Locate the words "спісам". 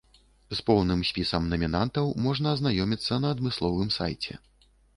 1.09-1.43